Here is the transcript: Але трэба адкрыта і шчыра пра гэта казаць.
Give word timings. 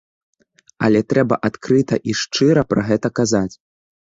Але 0.87 1.01
трэба 1.13 1.35
адкрыта 1.49 1.95
і 2.09 2.17
шчыра 2.23 2.61
пра 2.73 2.81
гэта 2.89 3.07
казаць. 3.21 3.51